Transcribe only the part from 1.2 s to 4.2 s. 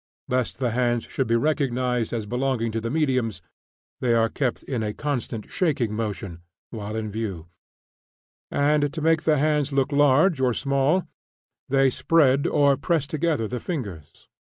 be recognized as belonging to the mediums, they